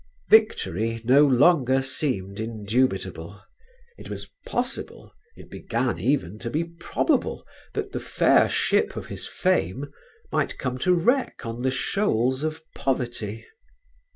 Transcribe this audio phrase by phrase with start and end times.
[0.31, 3.39] Victory no longer seemed indubitable.
[3.99, 9.27] It was possible, it began even to be probable that the fair ship of his
[9.27, 9.91] fame
[10.31, 13.45] might come to wreck on the shoals of poverty.